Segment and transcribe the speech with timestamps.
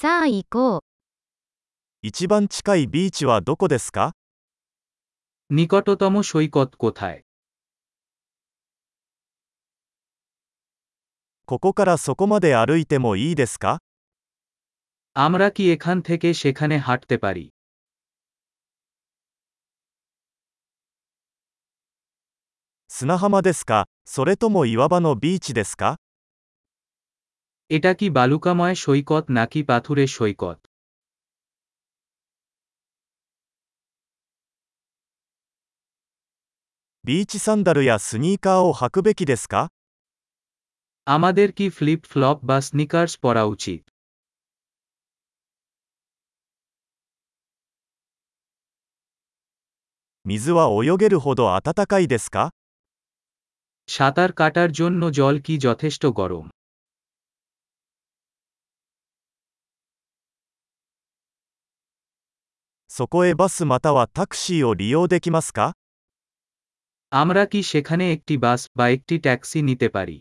[0.00, 0.81] さあ行こう。
[2.01, 4.13] 一番近いビーチはどこですか
[5.51, 7.21] নিকটতম সৈকত কোথায়
[11.45, 13.79] ここからそこまで歩いてもいいですか
[15.13, 17.51] আমরা কি এখান থেকে সেখানে হাঁটতে পারি
[22.87, 25.97] 砂浜ですかそれとも岩場のビーチですか
[27.77, 30.57] এটা কি বালুকাময় naki নাকি পাথুরে সৈকত?
[37.03, 39.69] ビーチサンダルやスニーカーを履くべきですか
[41.05, 43.85] あまでキフリップフロップバスニーカースポラウチ
[50.25, 52.51] みは泳げるほど暖かいですか
[53.87, 56.50] シャタルカタルジョンのジョーキジョテストゴロム
[62.90, 65.74] そこへバスまたはタクシーを利用できますか
[67.12, 70.18] আমরা কি সেখানে একটি বাস বা একটি ট্যাক্সি নিতে পারি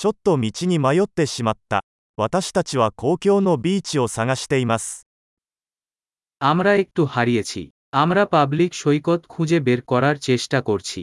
[0.00, 1.84] ちょっと道に迷ってしまった。
[2.16, 5.06] 私たちは公共のビーチを探しています。
[6.40, 7.62] আমরা একটু হারিয়েছি
[7.92, 11.02] আমরা পাবলিক সৈকত খুঁজে বের করার চেষ্টা করছি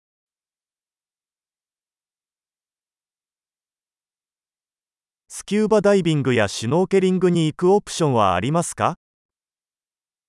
[5.40, 8.96] スキューバダイビングやシュノーケリングに行くオプションはありますか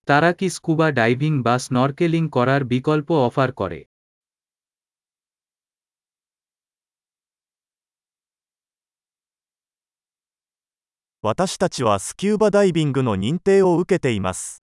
[0.07, 3.79] তারা কি স্কুবা ডাইভিং বা স্নরকেলিং করার বিকল্প অফার করে
[11.21, 14.63] 私たちはスキューバダイビングの認定を受けています。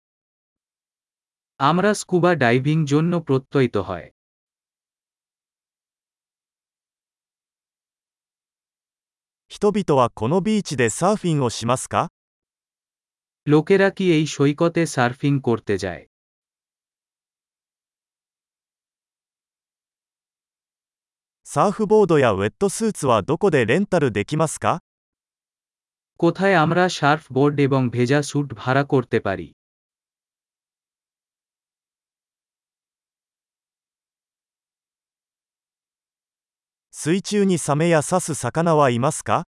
[1.60, 4.08] আমরা স্কুবা ডাইভিং জন্য প্রত্যয়িত হয়
[9.52, 12.10] 人々はこのビーチでサーフィンをしますか
[13.48, 16.04] লোকেরা কি এই সৈকতে সার্ফিং করতে যায়
[21.46, 24.80] サーフボードやウェットスーツはどこでレンタルできますか
[26.20, 29.48] কোথায় আমরা সার্ফ বোর্ড এবং ভেজা স্যুট ভাড়া করতে পারি
[37.02, 39.46] 水中にサメや刺す魚はいますか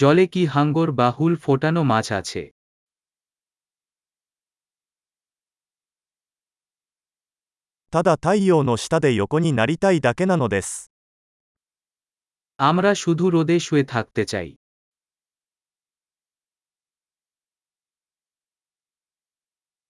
[0.00, 2.32] জলে কি হাঙ্গর বা হুল ফোটানো মাছ আছে
[7.90, 10.90] ただ太陽の下で横になりたいだけなのです。
[12.58, 14.48] আমরা শুধু রোদে শুয়ে থাকতে চাই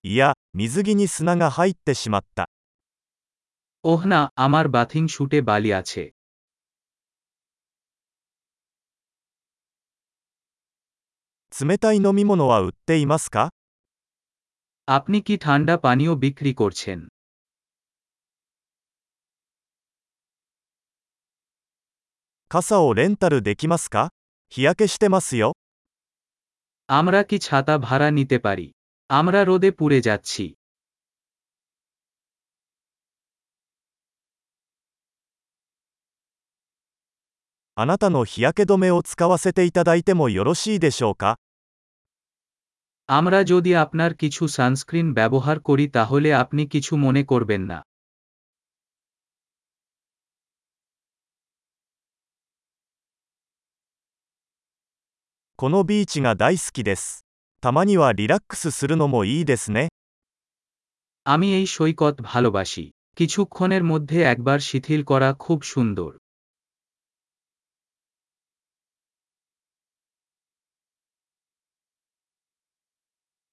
[0.03, 2.49] いや、水着に砂が入ってしまった。
[3.84, 6.04] ওহ না আমার বাথিং শুটে বালি আছে।
[14.88, 17.00] আপনি কি ঠান্ডা পানীয় বিক্রি করছেন
[26.90, 28.68] আমরা কি ছাতা ভাড়া নিতে পারি
[29.10, 30.44] আমরা রোদে পুড়ে যাচ্ছি
[37.77, 41.39] あなたの日焼け止めを使わせていただいてもよろしいでしょうか
[43.09, 47.79] আমরা যদি আপনার কিছু সানস্ক্রিন ব্যবহার করি তাহলে আপনি কিছু মনে করবেন না
[55.61, 57.25] このビーチが大好きです。
[57.61, 59.89] たまにはリラックスするのもいいですね。
[61.27, 62.85] আমি এই সৈকত ভালোবাসি
[63.19, 66.11] কিছুক্ষণের মধ্যে একবার শিথিল করা খুব সুন্দর